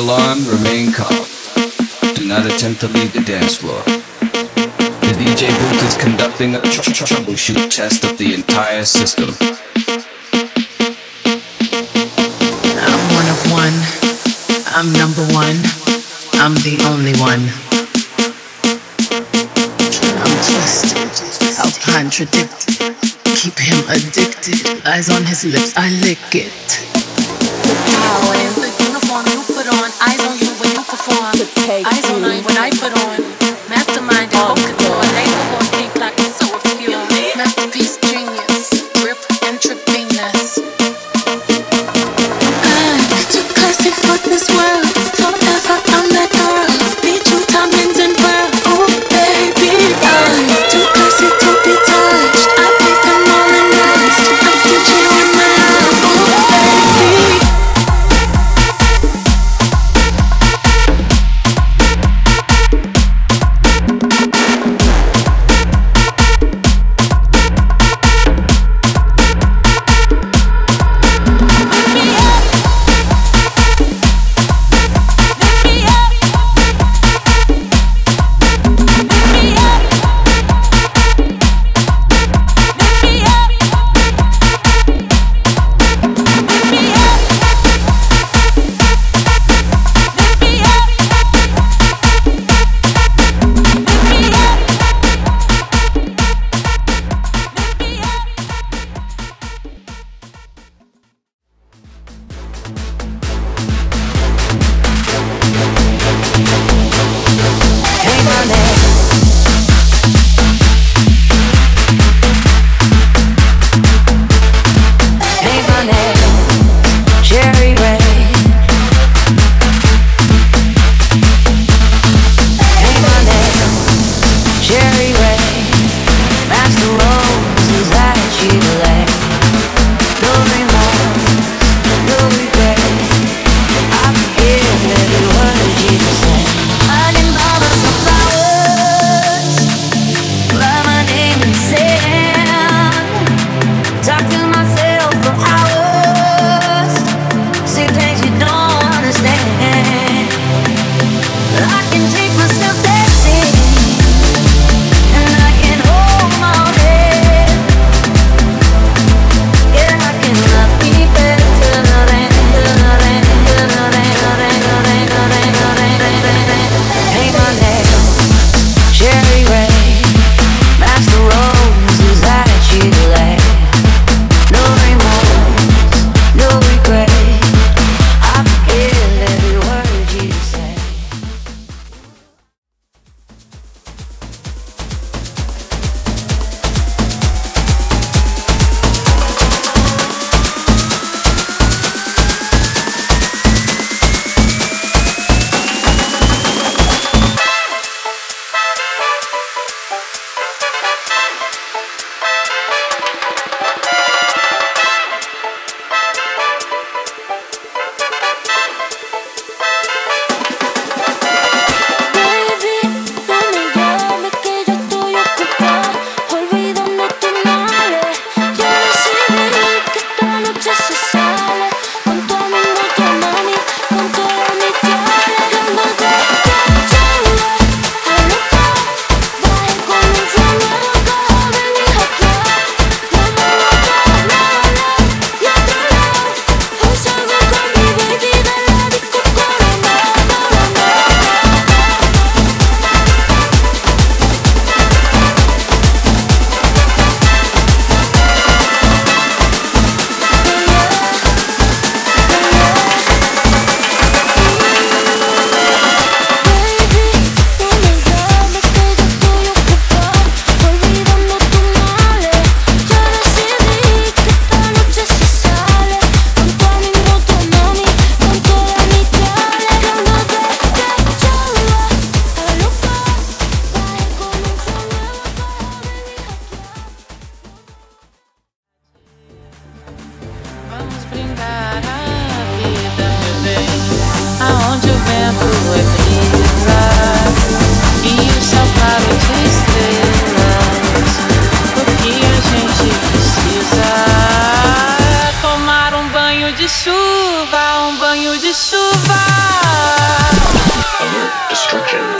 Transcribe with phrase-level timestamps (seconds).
[0.00, 1.26] Alarmed, remain calm.
[2.14, 3.82] Do not attempt to leave the dance floor.
[3.84, 9.28] The DJ booth is conducting a tr- tr- troubleshoot test of the entire system.
[12.80, 13.76] I'm one of one.
[14.72, 15.60] I'm number one.
[16.40, 17.44] I'm the only one.
[20.16, 20.96] I'm twisted.
[21.60, 22.80] I'll contradict.
[23.36, 24.86] Keep him addicted.
[24.86, 26.89] Eyes on his lips, I lick it.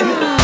[0.00, 0.37] Ah.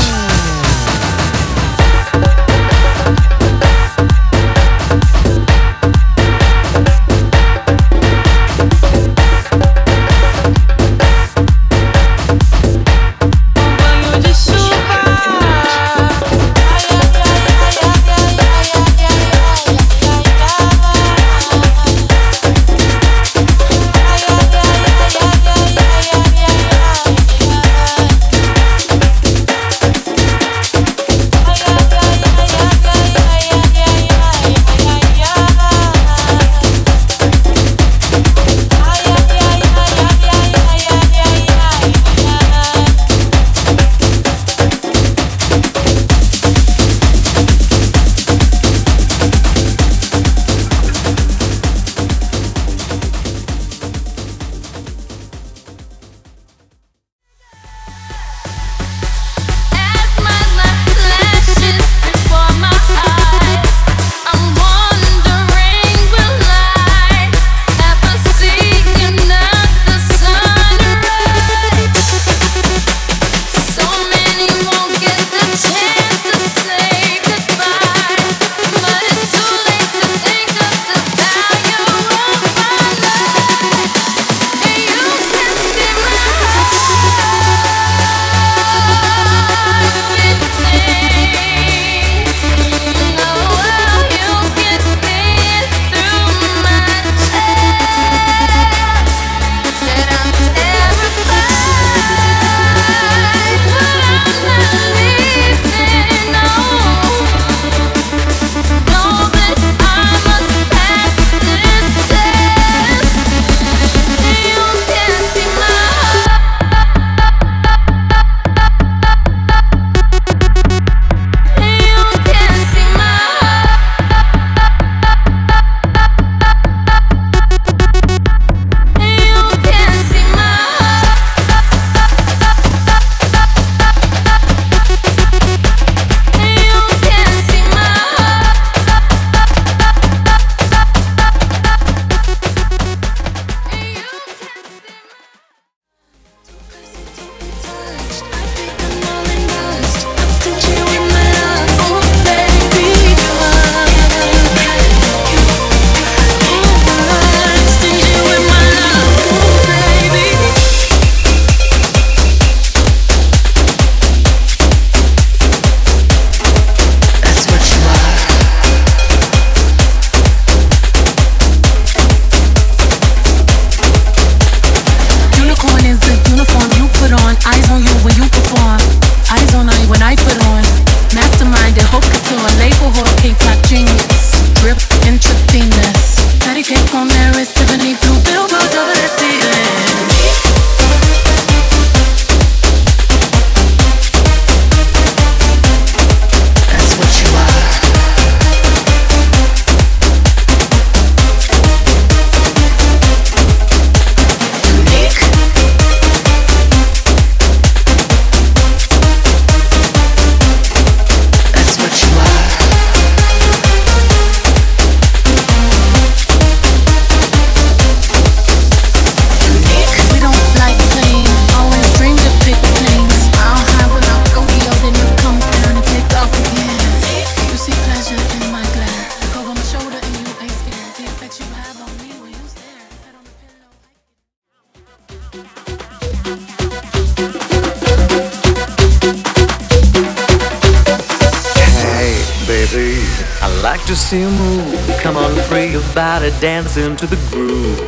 [246.97, 247.79] To the groove.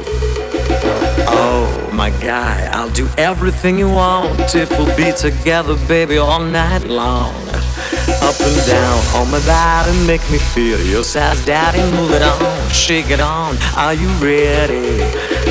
[1.29, 6.85] Oh, my guy, I'll do everything you want if we'll be together, baby, all night
[6.85, 7.46] long.
[8.23, 11.81] Up and down on my body, make me feel your size, daddy.
[11.97, 13.57] Move it on, shake it on.
[13.77, 15.03] Are you ready?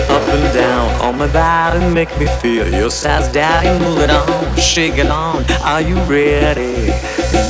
[0.10, 3.70] Up and down on my body, make me feel your size, daddy.
[3.84, 5.46] Move it on, shake it on.
[5.62, 6.94] Are you ready?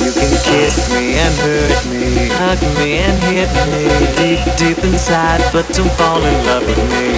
[0.02, 3.84] You can kiss me and hurt me, hug me and hit me
[4.16, 7.14] deep, deep inside, but don't fall in love with me.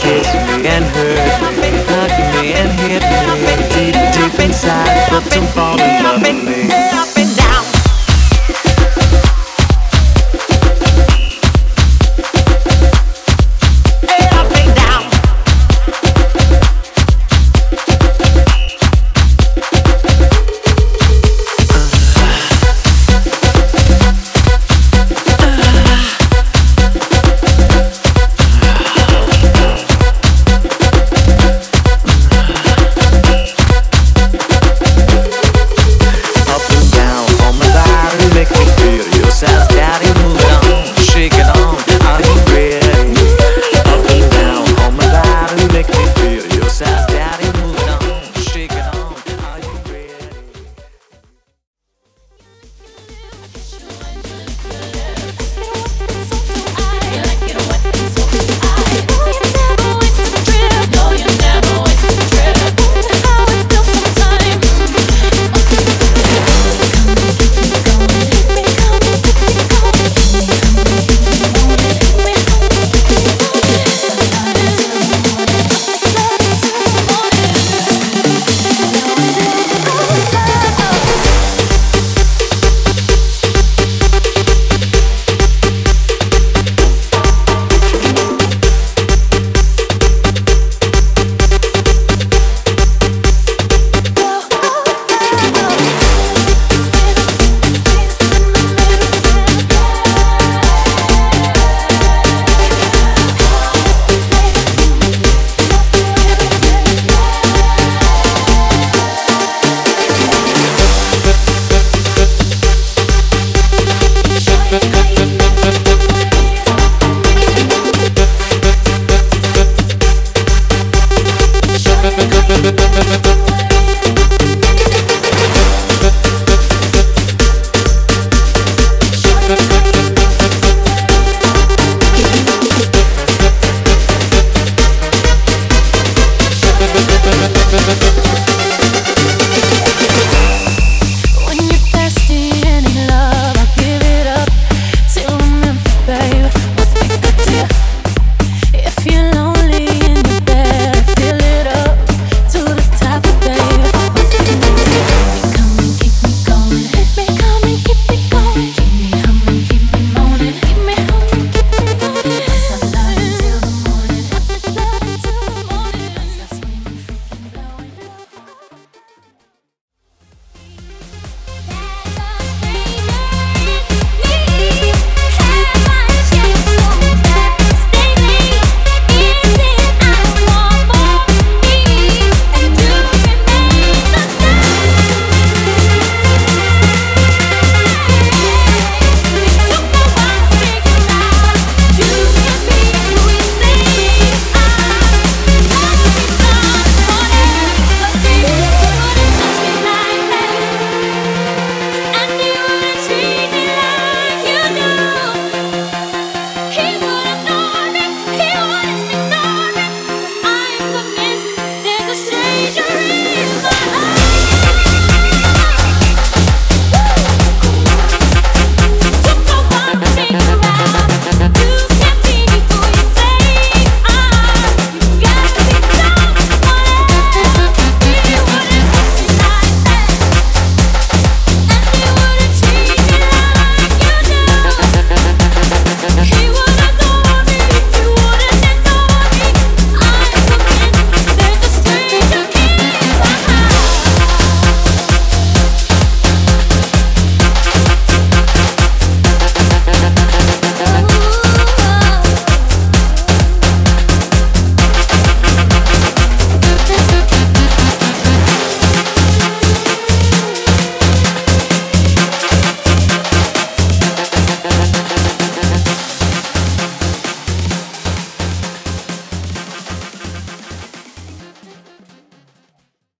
[0.00, 5.48] Kiss me and hurt me, hug me and hit me deep, deep inside, but don't
[5.50, 7.13] fall in love with me.